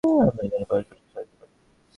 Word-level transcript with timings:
আমরা 0.23 0.43
যেন 0.51 0.63
পরস্পরকে 0.63 1.07
সাহায্য 1.13 1.33
করি। 1.39 1.53